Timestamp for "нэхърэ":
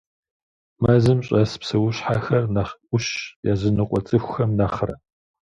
4.57-4.95